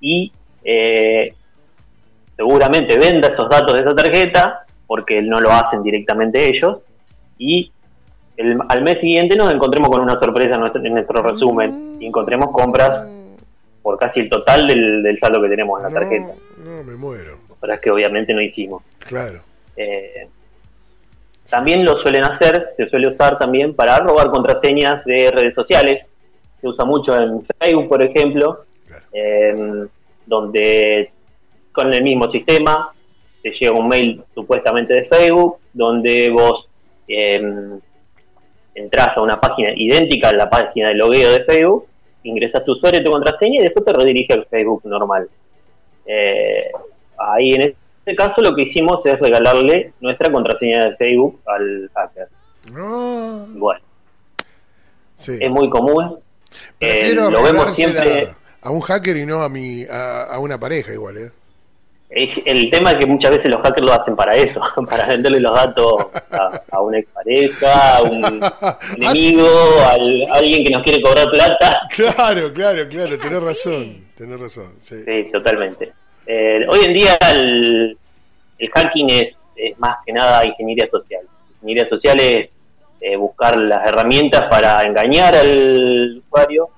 y 0.00 0.30
eh, 0.62 1.32
seguramente 2.36 2.96
venda 2.98 3.28
esos 3.28 3.48
datos 3.48 3.74
de 3.74 3.80
esa 3.80 3.94
tarjeta 3.96 4.64
porque 4.86 5.22
no 5.22 5.40
lo 5.40 5.50
hacen 5.50 5.82
directamente 5.82 6.48
ellos 6.48 6.78
y 7.38 7.72
el- 8.36 8.58
al 8.68 8.82
mes 8.82 9.00
siguiente 9.00 9.36
nos 9.36 9.52
encontremos 9.52 9.88
con 9.90 10.00
una 10.00 10.18
sorpresa 10.18 10.54
en 10.54 10.60
nuestro, 10.60 10.84
en 10.84 10.92
nuestro 10.94 11.22
resumen 11.22 11.96
y 12.00 12.06
encontremos 12.06 12.50
compras 12.52 13.06
por 13.82 13.98
casi 13.98 14.20
el 14.20 14.28
total 14.30 14.66
del, 14.66 15.02
del 15.02 15.18
saldo 15.18 15.40
que 15.40 15.48
tenemos 15.48 15.78
en 15.80 15.92
la 15.92 16.00
tarjeta, 16.00 16.34
No, 16.58 16.76
no, 16.78 16.82
me 16.82 16.94
muero. 16.96 17.38
compras 17.48 17.80
que 17.80 17.90
obviamente 17.90 18.34
no 18.34 18.40
hicimos. 18.42 18.82
Claro. 18.98 19.40
Eh, 19.76 20.28
también 21.48 21.84
lo 21.84 21.96
suelen 21.98 22.24
hacer, 22.24 22.70
se 22.76 22.88
suele 22.88 23.06
usar 23.08 23.38
también 23.38 23.74
para 23.74 23.98
robar 23.98 24.30
contraseñas 24.30 25.04
de 25.04 25.30
redes 25.30 25.54
sociales. 25.54 26.04
Se 26.60 26.66
usa 26.66 26.84
mucho 26.84 27.16
en 27.16 27.46
Facebook, 27.60 27.88
por 27.88 28.02
ejemplo, 28.02 28.64
Claro. 28.88 29.04
eh, 29.12 29.86
donde 30.26 31.10
con 31.70 31.92
el 31.92 32.02
mismo 32.02 32.28
sistema 32.30 32.90
te 33.42 33.52
llega 33.52 33.72
un 33.72 33.86
mail 33.86 34.24
supuestamente 34.34 34.94
de 34.94 35.04
Facebook, 35.04 35.58
donde 35.72 36.30
vos 36.30 36.68
eh, 37.06 37.40
entras 38.76 39.16
a 39.16 39.22
una 39.22 39.40
página 39.40 39.70
idéntica 39.74 40.28
a 40.28 40.32
la 40.34 40.48
página 40.48 40.88
de 40.88 40.94
logueo 40.94 41.32
de 41.32 41.44
Facebook, 41.44 41.86
ingresas 42.22 42.64
tu 42.64 42.72
usuario 42.72 43.00
y 43.00 43.04
tu 43.04 43.10
contraseña 43.10 43.60
y 43.60 43.62
después 43.64 43.84
te 43.84 43.92
redirige 43.92 44.32
al 44.34 44.46
Facebook 44.46 44.82
normal. 44.84 45.28
Eh, 46.06 46.70
ahí 47.18 47.50
en 47.54 47.62
este 48.04 48.14
caso 48.16 48.40
lo 48.42 48.54
que 48.54 48.62
hicimos 48.62 49.04
es 49.06 49.18
regalarle 49.18 49.92
nuestra 50.00 50.30
contraseña 50.30 50.84
de 50.86 50.96
Facebook 50.96 51.40
al 51.46 51.90
hacker. 51.94 52.28
No. 52.72 53.46
Bueno, 53.54 53.80
Sí. 55.16 55.38
es 55.40 55.50
muy 55.50 55.68
común. 55.70 56.18
Eh, 56.80 57.12
lo 57.14 57.42
vemos 57.42 57.74
siempre. 57.74 58.28
a 58.60 58.70
un 58.70 58.80
hacker 58.80 59.16
y 59.16 59.24
no 59.26 59.42
a 59.42 59.48
mi 59.48 59.84
a, 59.84 60.24
a 60.24 60.38
una 60.38 60.58
pareja 60.60 60.92
igual, 60.92 61.16
¿eh? 61.18 61.30
Es- 62.08 62.40
El 62.46 62.70
tema 62.70 62.92
es 62.92 62.98
que 62.98 63.06
muchas 63.06 63.32
veces 63.32 63.50
los 63.50 63.60
hackers 63.62 63.86
lo 63.86 63.92
hacen 63.92 64.14
para 64.16 64.34
eso, 64.36 64.60
para 64.88 65.06
venderle 65.06 65.40
los 65.40 65.54
datos 65.54 66.06
a, 66.30 66.62
a 66.70 66.80
una 66.80 66.98
expareja, 66.98 67.96
a 67.96 68.02
un 68.02 68.40
enemigo, 68.96 69.48
al- 69.90 70.26
a 70.30 70.34
alguien 70.34 70.64
que 70.64 70.70
nos 70.70 70.82
quiere 70.82 71.02
cobrar 71.02 71.30
plata. 71.30 71.80
Claro, 71.96 72.52
claro, 72.52 72.88
claro, 72.88 73.18
tenés 73.18 73.42
razón, 73.42 74.06
tenés 74.14 74.38
razón. 74.38 74.74
Sí. 74.80 74.96
Sí, 75.04 75.30
totalmente. 75.32 75.92
Eh, 76.26 76.64
hoy 76.68 76.84
en 76.84 76.92
día 76.94 77.18
el, 77.30 77.96
el 78.58 78.70
hacking 78.70 79.10
es, 79.10 79.34
es 79.56 79.78
más 79.78 79.96
que 80.04 80.12
nada 80.12 80.44
ingeniería 80.44 80.88
social. 80.90 81.22
Ingeniería 81.62 81.88
social 81.88 82.20
es 82.20 82.50
eh, 83.00 83.16
buscar 83.16 83.56
las 83.56 83.86
herramientas 83.86 84.44
para 84.50 84.82
engañar 84.82 85.34
al 85.36 86.22
usuario, 86.26 86.68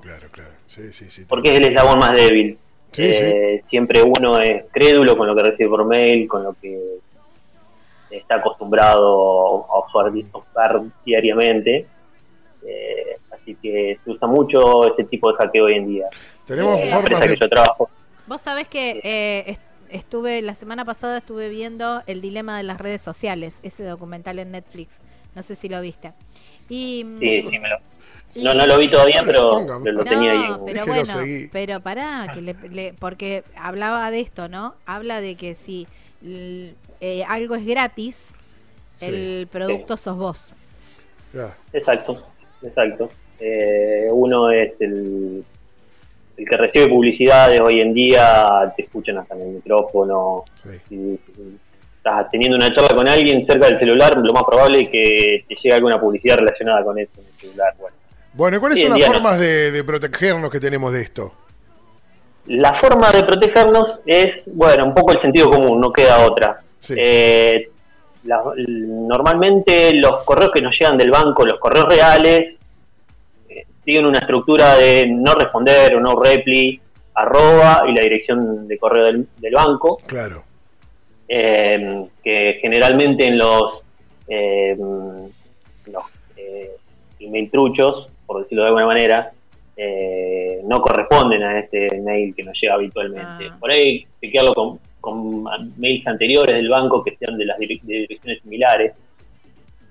Claro, 0.00 0.26
claro. 0.32 0.50
Sí, 0.66 0.92
sí, 0.92 1.04
sí. 1.10 1.24
porque 1.28 1.52
es 1.52 1.60
el 1.60 1.66
eslabón 1.66 1.98
más 1.98 2.12
débil. 2.14 2.58
Sí, 2.92 3.02
Eh, 3.04 3.62
Siempre 3.68 4.02
uno 4.02 4.38
es 4.38 4.64
crédulo 4.70 5.16
con 5.16 5.26
lo 5.26 5.34
que 5.34 5.42
recibe 5.42 5.68
por 5.70 5.84
mail, 5.86 6.28
con 6.28 6.44
lo 6.44 6.52
que 6.60 6.98
está 8.10 8.36
acostumbrado 8.36 9.66
a 9.70 9.78
usar, 9.86 10.12
a 10.32 10.38
usar 10.38 10.82
diariamente. 11.04 11.86
Eh, 12.64 13.16
así 13.32 13.56
que 13.60 13.98
se 14.04 14.10
usa 14.10 14.28
mucho 14.28 14.86
ese 14.92 15.04
tipo 15.04 15.32
de 15.32 15.38
hackeo 15.38 15.64
hoy 15.64 15.74
en 15.74 15.86
día. 15.88 16.08
Tenemos 16.46 16.78
En 16.78 16.90
la 16.90 16.96
formas 16.96 17.12
empresa 17.12 17.34
que 17.34 17.40
yo 17.40 17.48
trabajo. 17.48 17.90
Vos 18.26 18.40
sabés 18.40 18.68
que 18.68 19.00
eh, 19.02 19.44
est- 19.50 19.60
estuve, 19.88 20.42
la 20.42 20.54
semana 20.54 20.84
pasada 20.84 21.18
estuve 21.18 21.48
viendo 21.48 22.02
El 22.06 22.20
Dilema 22.20 22.56
de 22.56 22.62
las 22.62 22.78
Redes 22.78 23.02
Sociales, 23.02 23.56
ese 23.62 23.84
documental 23.84 24.38
en 24.38 24.52
Netflix. 24.52 24.92
No 25.34 25.42
sé 25.42 25.56
si 25.56 25.68
lo 25.68 25.80
viste. 25.80 26.12
Y, 26.68 27.04
Sí, 27.18 27.42
sí, 27.50 27.58
me 27.58 27.68
lo- 27.68 27.78
y- 28.34 28.42
No, 28.44 28.54
no 28.54 28.66
lo 28.66 28.78
vi 28.78 28.88
todavía, 28.88 29.22
pero 29.26 29.48
Ponga, 29.50 29.78
pero 29.82 29.96
lo 29.98 30.04
No, 30.04 30.10
tenía 30.10 30.32
ahí. 30.32 30.52
pero 30.66 30.86
bueno, 30.86 31.14
pero 31.52 31.80
pará, 31.80 32.30
que 32.34 32.40
le- 32.40 32.56
le- 32.70 32.94
porque 32.98 33.44
hablaba 33.56 34.10
de 34.10 34.20
esto, 34.20 34.48
¿no? 34.48 34.74
Habla 34.86 35.20
de 35.20 35.34
que 35.36 35.54
si 35.54 35.86
l- 36.24 36.74
eh, 37.00 37.24
algo 37.28 37.54
es 37.54 37.66
gratis, 37.66 38.34
Sí. 38.96 39.06
el 39.06 39.48
producto 39.50 39.96
sos 39.96 40.16
vos. 40.16 40.52
Exacto, 41.72 42.26
exacto. 42.62 43.10
Eh, 43.40 44.06
uno 44.12 44.50
es 44.50 44.72
el, 44.80 45.44
el 46.36 46.48
que 46.48 46.56
recibe 46.56 46.88
publicidades 46.88 47.60
hoy 47.60 47.80
en 47.80 47.92
día, 47.94 48.72
te 48.76 48.82
escuchan 48.82 49.18
hasta 49.18 49.34
en 49.34 49.40
el 49.42 49.48
micrófono. 49.48 50.44
Sí. 50.54 51.18
Estás 51.96 52.30
teniendo 52.30 52.56
una 52.56 52.72
charla 52.72 52.94
con 52.94 53.06
alguien 53.08 53.44
cerca 53.46 53.66
del 53.66 53.78
celular, 53.78 54.16
lo 54.18 54.32
más 54.32 54.42
probable 54.44 54.82
es 54.82 54.88
que 54.88 55.44
te 55.48 55.54
llegue 55.54 55.72
alguna 55.74 56.00
publicidad 56.00 56.36
relacionada 56.38 56.84
con 56.84 56.98
eso 56.98 57.12
en 57.18 57.26
el 57.26 57.32
celular. 57.40 57.74
Bueno, 57.78 57.96
Bueno, 58.34 58.56
¿y 58.56 58.60
¿cuáles 58.60 58.78
Sí, 58.78 58.84
son 58.86 58.98
las 58.98 59.06
formas 59.06 59.38
de, 59.38 59.70
de 59.70 59.84
protegernos 59.84 60.50
que 60.50 60.60
tenemos 60.60 60.92
de 60.92 61.02
esto? 61.02 61.32
La 62.46 62.74
forma 62.74 63.10
de 63.12 63.22
protegernos 63.24 64.00
es, 64.06 64.42
bueno, 64.46 64.84
un 64.86 64.94
poco 64.94 65.12
el 65.12 65.20
sentido 65.20 65.50
común, 65.50 65.80
no 65.80 65.92
queda 65.92 66.26
otra. 66.26 66.60
Sí. 66.80 66.94
Eh, 66.96 67.70
la- 68.24 68.42
normalmente 68.88 69.92
los 69.94 70.22
correos 70.24 70.50
que 70.52 70.62
nos 70.62 70.76
llegan 70.78 70.96
del 70.96 71.10
banco, 71.10 71.44
los 71.44 71.58
correos 71.60 71.86
reales, 71.86 72.54
eh, 73.48 73.66
siguen 73.84 74.06
una 74.06 74.18
estructura 74.20 74.74
de 74.76 75.06
no 75.08 75.34
responder 75.34 75.94
o 75.96 76.00
no 76.00 76.18
repli, 76.20 76.80
arroba 77.14 77.84
y 77.88 77.92
la 77.94 78.00
dirección 78.00 78.66
de 78.66 78.78
correo 78.78 79.04
del, 79.04 79.28
del 79.36 79.54
banco, 79.54 79.98
Claro. 80.06 80.42
eh, 81.28 82.06
que 82.24 82.58
generalmente 82.60 83.26
en 83.26 83.38
los, 83.38 83.82
eh, 84.26 84.74
los 85.86 86.04
email 87.20 87.50
truchos, 87.52 88.08
por 88.32 88.42
decirlo 88.42 88.62
de 88.64 88.68
alguna 88.68 88.86
manera, 88.86 89.30
eh, 89.76 90.60
no 90.64 90.80
corresponden 90.80 91.42
a 91.42 91.58
este 91.58 92.00
mail 92.00 92.34
que 92.34 92.42
nos 92.42 92.58
llega 92.60 92.74
habitualmente. 92.74 93.48
Ah. 93.50 93.56
Por 93.58 93.70
ahí, 93.70 94.06
chequearlo 94.20 94.54
con, 94.54 94.78
con 95.00 95.44
mails 95.78 96.06
anteriores 96.06 96.56
del 96.56 96.68
banco 96.68 97.02
que 97.02 97.16
sean 97.16 97.36
de 97.36 97.44
las 97.46 97.58
direc- 97.58 97.82
de 97.82 97.94
direcciones 98.00 98.42
similares. 98.42 98.92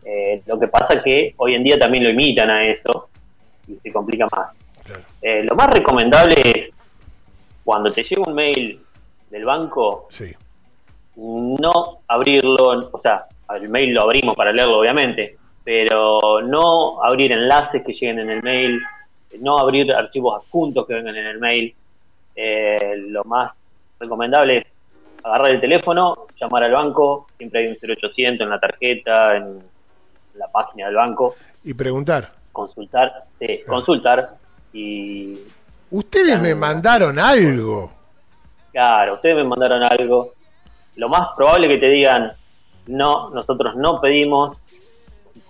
Eh, 0.03 0.41
lo 0.48 0.60
que 0.60 0.67
pasa 0.67 0.95
es 0.95 1.03
que 1.03 1.33
hoy 1.38 1.55
en 1.55 1.63
día 1.63 1.77
también 1.77 2.03
lo 2.03 2.10
imitan 2.12 2.50
a 2.50 2.63
eso 2.63 3.10
y 3.67 3.75
se 3.75 3.91
complica 3.91 4.27
más. 4.31 4.51
Claro. 4.83 5.03
Eh, 5.21 5.43
lo 5.43 5.55
más 5.55 5.69
recomendable 5.69 6.36
es 6.43 6.71
cuando 7.63 7.91
te 7.91 8.03
llega 8.03 8.24
un 8.25 8.33
mail 8.33 8.79
del 9.29 9.45
banco, 9.45 10.07
Sí. 10.10 10.25
no 11.15 12.00
abrirlo, 12.07 12.89
o 12.91 12.98
sea, 13.00 13.25
el 13.55 13.69
mail 13.69 13.93
lo 13.93 14.03
abrimos 14.03 14.36
para 14.36 14.51
leerlo 14.51 14.79
obviamente, 14.79 15.38
pero 15.63 16.41
no 16.44 17.03
abrir 17.03 17.32
enlaces 17.32 17.84
que 17.84 17.94
lleguen 17.94 18.20
en 18.20 18.30
el 18.30 18.44
mail, 18.44 18.82
no 19.39 19.58
abrir 19.60 19.91
archivos 19.94 20.41
adjuntos 20.44 20.88
que 20.88 20.94
vengan 20.96 21.15
en 21.15 21.27
el 21.27 21.39
mail. 21.39 21.74
Eh, 22.36 22.96
lo 23.10 23.24
más 23.25 23.51
recomendable 24.00 24.58
es 24.60 24.65
agarrar 25.24 25.51
el 25.51 25.62
teléfono, 25.62 26.25
llamar 26.39 26.63
al 26.63 26.72
banco, 26.72 27.27
siempre 27.38 27.62
hay 27.62 27.68
un 27.68 27.77
0800 27.77 28.44
en 28.46 28.50
la 28.50 28.60
tarjeta, 28.60 29.38
en 29.38 29.60
la 30.36 30.48
página 30.48 30.88
del 30.88 30.96
banco, 30.96 31.36
Y 31.63 31.74
preguntar. 31.74 32.32
consultar, 32.51 33.25
sí, 33.39 33.62
consultar 33.68 34.36
y 34.74 35.38
Ustedes 35.91 36.39
me 36.41 36.56
mandaron 36.56 37.20
algo. 37.20 37.91
Claro, 38.72 39.15
ustedes 39.15 39.36
me 39.36 39.44
mandaron 39.44 39.84
algo. 39.84 40.34
Lo 40.96 41.10
más 41.10 41.36
probable 41.36 41.68
que 41.68 41.77
te 41.77 41.88
digan, 41.89 42.32
no, 42.88 43.30
nosotros 43.32 43.75
no 43.75 44.00
pedimos 44.00 44.63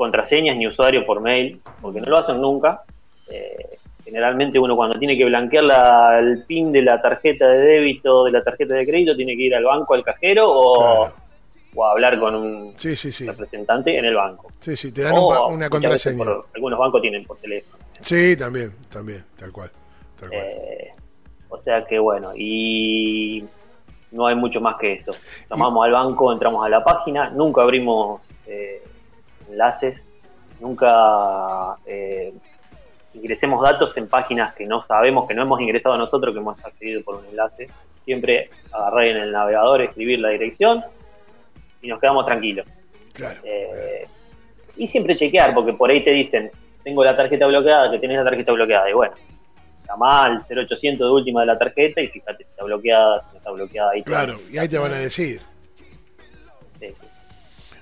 contraseñas 0.06 0.58
ni 0.58 0.66
usuario 0.66 1.06
por 1.06 1.22
mail, 1.22 1.62
porque 1.80 2.02
no 2.02 2.08
lo 2.10 2.18
hacen 2.18 2.42
nunca. 2.42 2.82
Eh, 3.30 3.78
generalmente 4.04 4.58
uno 4.58 4.76
cuando 4.76 4.98
tiene 4.98 5.16
que 5.16 5.26
blanquear 5.26 5.64
la- 5.64 6.18
el 6.18 6.44
PIN 6.48 6.72
de 6.72 6.82
la 6.82 7.00
tarjeta 7.00 7.48
de 7.48 7.60
débito, 7.62 8.24
de 8.24 8.32
la 8.32 8.44
tarjeta 8.44 8.74
de 8.74 8.84
crédito, 8.88 9.16
tiene 9.16 9.36
que 9.38 9.44
ir 9.44 9.54
al 9.56 9.64
banco, 9.64 9.94
al 9.94 10.04
cajero 10.04 10.50
o, 10.52 10.80
Claro. 10.80 11.14
o 11.76 11.86
a 11.86 11.92
hablar 11.92 12.20
con 12.20 12.34
un 12.34 12.74
Sí, 12.78 12.96
sí, 12.96 13.12
sí. 13.12 13.28
representante 13.28 13.96
en 13.96 14.06
el 14.06 14.16
banco. 14.16 14.50
Sí, 14.60 14.76
sí, 14.76 14.92
te 14.92 15.04
dan 15.04 15.14
un 15.14 15.20
O 15.20 15.48
una 15.50 15.70
contraseña. 15.70 16.18
por- 16.18 16.46
algunos 16.56 16.80
bancos 16.80 17.00
tienen 17.04 17.24
por 17.26 17.38
teléfono. 17.38 17.84
Sí, 18.00 18.36
también, 18.36 18.72
también, 18.90 19.24
tal 19.38 19.52
cual. 19.52 19.70
Tal 20.20 20.30
cual. 20.30 20.42
Eh, 20.44 20.88
o 21.50 21.58
sea 21.62 21.86
que 21.86 22.00
bueno, 22.00 22.32
y 22.36 23.46
no 24.14 24.26
hay 24.26 24.34
mucho 24.36 24.60
más 24.60 24.78
que 24.80 24.94
eso. 24.94 25.14
Llamamos 25.48 25.86
al 25.86 25.92
banco, 25.92 26.34
entramos 26.34 26.66
a 26.66 26.70
la 26.70 26.84
página, 26.84 27.30
nunca 27.30 27.62
abrimos 27.62 28.20
eh, 28.48 28.82
enlaces, 29.52 30.02
nunca 30.60 31.76
eh, 31.86 32.34
ingresemos 33.14 33.62
datos 33.62 33.96
en 33.98 34.08
páginas 34.08 34.54
que 34.56 34.66
no 34.66 34.86
sabemos, 34.86 35.28
que 35.28 35.34
no 35.34 35.44
hemos 35.44 35.60
ingresado 35.62 35.98
nosotros, 35.98 36.34
que 36.34 36.40
hemos 36.40 36.64
accedido 36.64 37.04
por 37.04 37.16
un 37.16 37.26
enlace. 37.26 37.68
Siempre 38.06 38.50
agarrar 38.72 39.06
en 39.06 39.18
el 39.18 39.32
navegador, 39.32 39.82
escribir 39.82 40.20
la 40.20 40.30
dirección 40.30 40.84
y 41.82 41.88
nos 41.88 42.00
quedamos 42.00 42.26
tranquilos. 42.26 42.66
Claro. 43.14 43.40
Eh, 43.44 44.08
y 44.78 44.88
siempre 44.88 45.18
chequear, 45.18 45.54
porque 45.54 45.74
por 45.74 45.90
ahí 45.90 46.04
te 46.04 46.12
dicen, 46.12 46.50
tengo 46.84 47.04
la 47.04 47.16
tarjeta 47.16 47.46
bloqueada, 47.46 47.92
que 47.92 48.00
tenés 48.00 48.18
la 48.18 48.24
tarjeta 48.24 48.52
bloqueada. 48.54 48.90
Y 48.90 48.94
bueno, 48.94 49.14
llama 49.88 50.24
al 50.24 50.46
0800 50.50 51.08
de 51.08 51.12
última 51.12 51.42
de 51.42 51.48
la 51.48 51.58
tarjeta 51.58 52.02
y 52.02 52.08
fíjate 52.08 52.44
si 52.44 52.50
está 52.50 52.64
bloqueada, 52.64 53.22
si 53.22 53.32
no 53.34 53.38
está 53.38 53.52
bloqueada. 53.52 53.92
Ahí 53.92 54.04
Claro, 54.04 54.36
y 54.52 54.58
ahí 54.58 54.68
te 54.68 54.78
van 54.78 54.94
a 54.94 55.00
decir. 55.00 55.42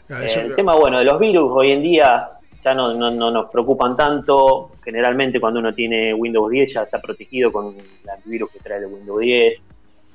Ah, 0.09 0.25
Eh, 0.25 0.41
el 0.41 0.55
tema, 0.55 0.75
bueno, 0.75 0.99
de 0.99 1.05
los 1.05 1.19
virus 1.19 1.49
hoy 1.53 1.71
en 1.71 1.81
día 1.83 2.27
ya 2.63 2.73
no, 2.73 2.93
no, 2.93 3.11
no 3.11 3.31
nos 3.31 3.49
preocupan 3.51 3.95
tanto. 3.95 4.71
Generalmente 4.83 5.39
cuando 5.39 5.59
uno 5.59 5.73
tiene 5.73 6.13
Windows 6.13 6.49
10 6.49 6.73
ya 6.73 6.83
está 6.83 6.99
protegido 6.99 7.51
con 7.51 7.75
el 7.75 8.09
antivirus 8.09 8.51
que 8.51 8.59
trae 8.59 8.79
el 8.79 8.87
Windows 8.87 9.19
10. 9.19 9.61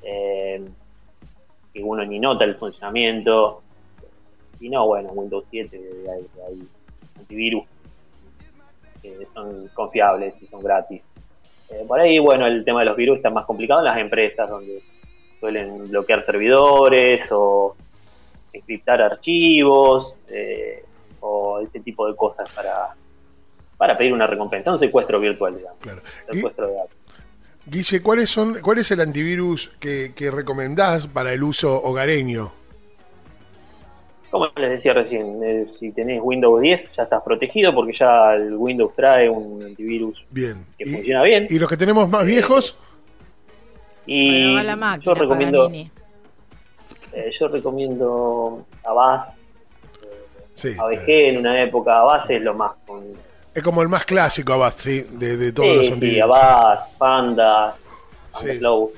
eh, 0.03 0.61
que 1.73 1.83
uno 1.83 2.05
ni 2.05 2.19
nota 2.19 2.45
el 2.45 2.55
funcionamiento. 2.55 3.61
Y 4.59 4.69
no, 4.69 4.85
bueno, 4.87 5.09
Windows 5.11 5.43
7 5.49 5.77
hay, 6.13 6.25
hay 6.47 6.67
antivirus 7.19 7.63
que 9.01 9.27
son 9.33 9.67
confiables 9.73 10.33
y 10.41 10.45
son 10.47 10.63
gratis. 10.63 11.01
Eh, 11.69 11.83
por 11.87 11.99
ahí, 11.99 12.19
bueno, 12.19 12.45
el 12.47 12.63
tema 12.63 12.79
de 12.79 12.85
los 12.85 12.95
virus 12.95 13.17
está 13.17 13.29
más 13.29 13.45
complicado 13.45 13.81
en 13.81 13.85
las 13.85 13.97
empresas 13.97 14.49
donde 14.49 14.81
suelen 15.39 15.89
bloquear 15.89 16.25
servidores 16.25 17.27
o 17.31 17.75
encriptar 18.57 19.01
archivos 19.01 20.15
eh, 20.29 20.83
o 21.19 21.59
ese 21.59 21.79
tipo 21.79 22.07
de 22.07 22.15
cosas 22.15 22.49
para, 22.53 22.95
para 23.77 23.97
pedir 23.97 24.13
una 24.13 24.27
recompensa, 24.27 24.73
un 24.73 24.79
secuestro 24.79 25.19
virtual, 25.19 25.57
digamos, 25.57 25.79
claro. 25.79 26.01
un 26.29 26.35
secuestro 26.35 26.67
de 26.67 26.73
datos. 26.73 26.95
Guille, 27.67 28.01
¿cuáles 28.01 28.29
son, 28.29 28.59
¿cuál 28.61 28.77
es 28.77 28.91
el 28.91 28.99
antivirus 28.99 29.69
que, 29.79 30.13
que 30.15 30.29
recomendás 30.29 31.07
para 31.07 31.33
el 31.33 31.43
uso 31.43 31.81
hogareño? 31.81 32.51
Como 34.29 34.47
les 34.57 34.69
decía 34.69 34.93
recién, 34.93 35.39
eh, 35.43 35.65
si 35.79 35.91
tenés 35.91 36.19
Windows 36.21 36.61
10 36.61 36.91
ya 36.97 37.03
estás 37.03 37.23
protegido 37.23 37.73
porque 37.73 37.93
ya 37.97 38.33
el 38.35 38.53
Windows 38.53 38.93
trae 38.93 39.29
un 39.29 39.63
antivirus 39.63 40.23
Bien. 40.29 40.65
que 40.77 40.85
funciona 40.85 41.23
bien. 41.23 41.47
y 41.49 41.57
los 41.57 41.69
que 41.69 41.77
tenemos 41.77 42.09
más 42.09 42.25
viejos, 42.25 42.77
Y 44.05 44.43
Bueno, 44.43 44.55
va 44.55 44.63
la 44.63 44.75
máquina, 44.75 45.05
yo 45.05 45.13
recomiendo, 45.13 45.59
Paganini. 45.65 45.91
Eh, 47.15 47.31
yo 47.39 47.47
recomiendo 47.47 48.65
Avast, 48.83 49.37
sí. 50.53 50.69
ABG 50.77 51.09
en 51.09 51.37
una 51.37 51.61
época, 51.61 51.99
Avast 51.99 52.29
es 52.31 52.41
lo 52.41 52.53
más 52.53 52.73
con, 52.85 53.03
Es 53.53 53.63
como 53.63 53.81
el 53.81 53.87
más 53.89 54.05
clásico, 54.05 54.53
Avast, 54.53 54.81
sí, 54.81 55.05
de, 55.11 55.37
de 55.37 55.51
todos 55.51 55.69
Sí, 55.69 55.75
los 55.77 55.85
sí, 55.87 55.93
antivirus. 55.93 56.21
Avast, 56.23 56.97
Panda, 56.97 57.75
Sí. 58.37 58.57
Flow, 58.57 58.91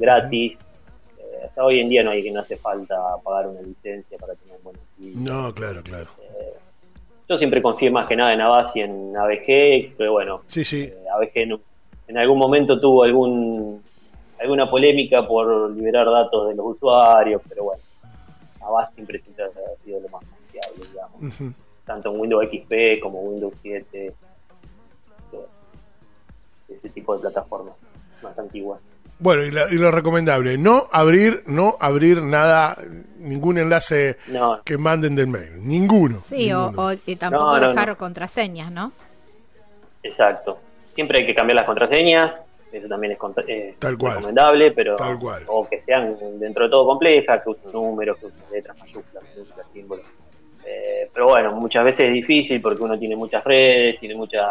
gratis. 0.00 0.58
Eh, 1.16 1.44
hasta 1.46 1.64
hoy 1.64 1.78
en 1.78 1.88
día 1.88 2.02
no 2.02 2.10
hay 2.10 2.24
que 2.24 2.32
no 2.32 2.40
hace 2.40 2.56
falta 2.56 2.96
pagar 3.22 3.46
una 3.46 3.60
licencia 3.62 4.18
para 4.18 4.34
tener 4.34 4.58
buenos. 4.64 4.82
No, 4.98 5.54
claro, 5.54 5.80
claro. 5.84 6.08
Yo 7.28 7.38
siempre 7.38 7.62
confío 7.62 7.92
más 7.92 8.08
que 8.08 8.16
nada 8.16 8.32
en 8.34 8.40
Avast 8.40 8.74
y 8.74 8.80
en 8.80 9.16
ABG, 9.16 9.94
pero 9.96 10.10
bueno, 10.10 10.42
Sí, 10.46 10.64
sí. 10.64 10.82
eh, 10.82 11.04
ABG 11.14 11.46
no- 11.46 11.60
en 12.08 12.18
algún 12.18 12.36
momento 12.38 12.80
tuvo 12.80 13.04
algún 13.04 13.80
alguna 14.40 14.68
polémica 14.68 15.22
por 15.26 15.70
liberar 15.74 16.06
datos 16.06 16.48
de 16.48 16.54
los 16.54 16.66
usuarios, 16.76 17.42
pero 17.48 17.64
bueno, 17.64 17.82
Avast 18.62 18.94
siempre, 18.94 19.20
siempre 19.20 19.44
ha 19.44 19.84
sido 19.84 20.00
lo 20.00 20.08
más 20.08 20.22
confiable, 20.24 20.86
digamos. 20.90 21.54
Tanto 21.84 22.12
en 22.12 22.20
Windows 22.20 22.44
XP 22.46 23.00
como 23.02 23.20
Windows 23.20 23.54
7, 23.62 24.14
todo. 25.30 25.46
ese 26.68 26.88
tipo 26.90 27.14
de 27.16 27.20
plataformas 27.22 27.76
más 28.22 28.38
antiguas. 28.38 28.80
Bueno, 29.18 29.42
y, 29.44 29.50
la- 29.50 29.66
y 29.70 29.74
lo 29.74 29.90
recomendable, 29.90 30.56
no 30.56 30.88
abrir, 30.92 31.42
no 31.46 31.76
abrir 31.78 32.22
nada, 32.22 32.78
ningún 33.18 33.58
enlace 33.58 34.16
No, 34.28 34.62
que 34.64 34.78
manden 34.78 35.14
del 35.14 35.26
mail. 35.26 35.66
Ninguno. 35.66 36.20
Sí, 36.20 36.50
o, 36.52 36.66
ninguno. 36.70 36.86
o- 36.88 36.92
y 37.06 37.16
tampoco 37.16 37.44
No, 37.44 37.60
no, 37.60 37.68
dejar 37.68 37.88
no. 37.88 37.98
contraseñas, 37.98 38.72
¿no? 38.72 38.92
exacto. 40.02 40.58
Siempre 40.94 41.18
hay 41.18 41.26
que 41.26 41.34
cambiar 41.34 41.56
las 41.56 41.66
contraseñas, 41.66 42.32
eso 42.72 42.88
también 42.88 43.12
es 43.12 43.18
eh, 43.48 43.74
Tal 43.78 43.96
cual. 43.98 44.14
recomendable, 44.14 44.70
pero 44.72 44.96
Tal 44.96 45.18
cual. 45.18 45.42
o 45.48 45.68
que 45.68 45.80
sean 45.82 46.16
dentro 46.38 46.64
de 46.64 46.70
todo 46.70 46.86
complejas, 46.86 47.42
que 47.42 47.50
usen 47.50 47.72
números, 47.72 48.18
que 48.18 48.26
usen 48.26 48.42
letras 48.52 48.78
mayúsculas, 48.78 49.24
minúsculas, 49.34 49.66
símbolos. 49.72 50.04
Eh, 50.66 51.10
pero 51.12 51.26
bueno, 51.28 51.52
muchas 51.56 51.84
veces 51.84 52.08
es 52.08 52.12
difícil 52.12 52.60
porque 52.60 52.82
uno 52.82 52.98
tiene 52.98 53.16
muchas 53.16 53.42
redes, 53.44 53.98
tiene 53.98 54.14
mucha 54.14 54.46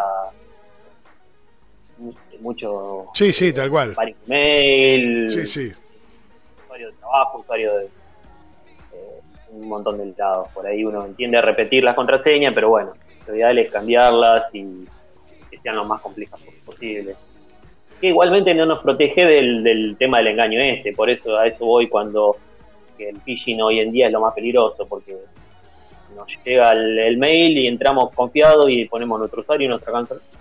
mucho 2.39 3.07
Sí, 3.13 3.33
sí, 3.33 3.51
tal 3.51 3.69
cual. 3.69 3.93
varios 3.93 4.27
mail, 4.27 5.29
Sí, 5.29 5.45
sí. 5.45 5.73
usuario 6.63 6.88
de 6.88 6.93
trabajo, 6.97 7.39
usuario 7.39 7.75
de 7.77 7.85
eh, 7.85 9.19
un 9.51 9.67
montón 9.67 9.97
de 9.97 10.13
lados. 10.17 10.47
Por 10.53 10.65
ahí 10.65 10.83
uno 10.85 11.05
entiende 11.05 11.41
repetir 11.41 11.83
las 11.83 11.95
contraseñas, 11.95 12.53
pero 12.53 12.69
bueno, 12.69 12.93
lo 13.27 13.35
ideal 13.35 13.57
es 13.59 13.71
cambiarlas 13.71 14.43
y 14.53 14.85
que 15.51 15.57
sean 15.61 15.75
lo 15.75 15.85
más 15.85 15.99
complejas 16.01 16.39
posible. 16.65 17.15
Que 17.99 18.07
igualmente 18.07 18.53
no 18.53 18.65
nos 18.65 18.81
protege 18.81 19.25
del, 19.25 19.63
del 19.63 19.97
tema 19.97 20.19
del 20.19 20.27
engaño 20.27 20.59
este, 20.61 20.93
por 20.93 21.09
eso 21.09 21.37
a 21.37 21.45
eso 21.47 21.65
voy 21.65 21.87
cuando 21.87 22.37
el 22.97 23.19
phishing 23.21 23.61
hoy 23.61 23.79
en 23.79 23.91
día 23.91 24.07
es 24.07 24.13
lo 24.13 24.21
más 24.21 24.33
peligroso, 24.33 24.85
porque 24.87 25.15
nos 26.15 26.27
llega 26.43 26.71
el, 26.71 26.97
el 26.99 27.17
mail 27.17 27.57
y 27.57 27.67
entramos 27.67 28.13
confiados 28.13 28.65
y 28.69 28.85
ponemos 28.85 29.19
nuestro 29.19 29.41
usuario 29.41 29.65
y 29.65 29.69
nuestra, 29.69 29.93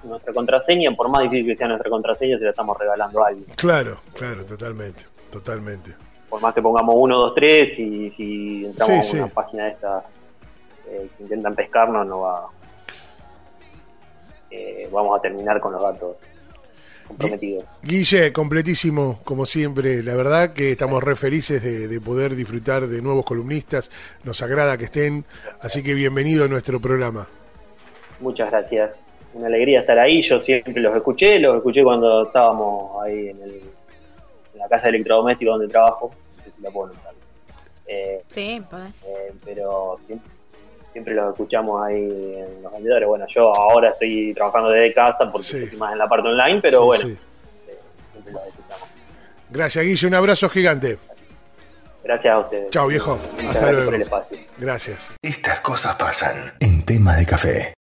nuestra 0.04 0.32
contraseña. 0.32 0.90
Por 0.92 1.08
más 1.08 1.22
difícil 1.22 1.46
que 1.46 1.56
sea 1.56 1.68
nuestra 1.68 1.88
contraseña, 1.90 2.38
se 2.38 2.44
la 2.44 2.50
estamos 2.50 2.76
regalando 2.78 3.22
a 3.24 3.28
alguien. 3.28 3.46
Claro, 3.56 3.98
claro, 4.14 4.44
totalmente, 4.44 5.04
totalmente. 5.30 5.94
Por 6.28 6.40
más 6.40 6.52
que 6.54 6.62
pongamos 6.62 6.94
uno, 6.98 7.16
dos, 7.18 7.34
tres 7.34 7.78
y 7.78 8.10
si 8.10 8.64
entramos 8.66 9.06
Sí, 9.06 9.16
a 9.16 9.20
una 9.20 9.28
sí. 9.28 9.32
página 9.34 9.64
de 9.64 9.70
esta 9.70 10.04
eh, 10.90 11.08
que 11.16 11.22
intentan 11.22 11.54
pescarnos, 11.54 12.06
no 12.06 12.20
va. 12.20 12.46
eh, 14.50 14.88
vamos 14.92 15.18
a 15.18 15.22
terminar 15.22 15.60
con 15.60 15.72
los 15.72 15.82
datos 15.82 16.16
comprometidos. 17.08 17.64
Guille, 17.82 18.32
completísimo, 18.32 19.20
como 19.24 19.46
siempre. 19.46 20.02
La 20.02 20.14
verdad 20.14 20.52
que 20.52 20.72
estamos 20.72 21.02
re 21.02 21.16
felices 21.16 21.62
de, 21.62 21.88
de 21.88 22.00
poder 22.00 22.36
disfrutar 22.36 22.86
de 22.86 23.02
nuevos 23.02 23.24
columnistas. 23.24 23.90
Nos 24.24 24.40
agrada 24.42 24.78
que 24.78 24.84
estén, 24.84 25.24
así 25.60 25.82
que 25.82 25.94
bienvenido 25.94 26.44
a 26.44 26.48
nuestro 26.48 26.80
programa. 26.80 27.26
Muchas 28.20 28.50
gracias. 28.50 28.94
Una 29.34 29.46
alegría 29.46 29.80
estar 29.80 29.98
ahí. 29.98 30.22
Yo 30.22 30.40
siempre 30.40 30.80
los 30.80 30.94
escuché, 30.96 31.38
los 31.38 31.56
escuché 31.56 31.82
cuando 31.82 32.22
estábamos 32.22 33.02
ahí 33.02 33.28
en, 33.28 33.42
el, 33.42 33.50
en 34.54 34.58
la 34.58 34.68
casa 34.68 34.84
de 34.84 34.90
electrodoméstico 34.90 35.50
donde 35.52 35.68
trabajo. 35.68 36.12
No 36.36 36.44
sé 36.44 36.50
si 36.56 36.62
la 36.62 36.70
puedo 36.70 36.92
nombrar. 36.92 37.14
Eh, 37.86 38.22
Sí, 38.28 38.62
eh, 38.72 39.32
pero 39.44 39.98
siempre, 40.06 40.30
siempre 40.92 41.14
los 41.14 41.30
escuchamos 41.32 41.82
ahí 41.84 42.36
en 42.40 42.62
los 42.62 42.72
vendedores. 42.72 43.08
Bueno, 43.08 43.26
yo 43.34 43.52
ahora 43.56 43.90
estoy 43.90 44.32
trabajando 44.34 44.70
desde 44.70 44.94
casa 44.94 45.30
porque 45.30 45.46
Sí. 45.46 45.62
estoy 45.64 45.78
más 45.78 45.92
en 45.92 45.98
la 45.98 46.06
parte 46.08 46.28
online, 46.28 46.60
pero 46.60 46.80
Sí, 46.80 46.84
bueno, 46.86 47.04
sí. 47.04 47.18
eh, 47.68 47.78
siempre 48.12 48.32
los 48.32 48.46
escuchamos. 48.48 48.88
Gracias, 49.50 49.84
Guille. 49.84 50.06
Un 50.06 50.14
abrazo 50.14 50.48
gigante. 50.48 50.98
Gracias 52.04 52.32
a 52.34 52.38
ustedes. 52.38 52.70
Chao, 52.70 52.86
viejo. 52.86 53.16
Muchas 53.16 53.32
Hasta 53.32 53.42
gracias 53.52 53.70
luego. 53.72 53.84
por 53.86 53.94
el 53.94 54.02
espacio. 54.02 54.38
Gracias. 54.58 55.12
Estas 55.22 55.60
cosas 55.60 55.96
pasan 55.96 56.52
en 56.60 56.82
tema 56.84 57.16
de 57.16 57.26
café. 57.26 57.77